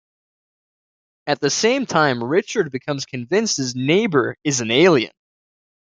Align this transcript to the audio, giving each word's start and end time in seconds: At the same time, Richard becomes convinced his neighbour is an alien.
At 1.27 1.41
the 1.41 1.51
same 1.51 1.85
time, 1.85 2.23
Richard 2.23 2.71
becomes 2.71 3.05
convinced 3.05 3.57
his 3.57 3.75
neighbour 3.75 4.35
is 4.43 4.59
an 4.59 4.71
alien. 4.71 5.13